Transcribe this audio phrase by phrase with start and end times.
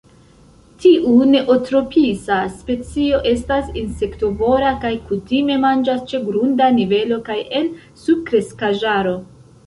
[0.83, 7.69] Tiu neotropisa specio estas insektovora kaj kutime manĝas ĉe grunda nivelo kaj en
[8.05, 9.13] subkreskaĵaro.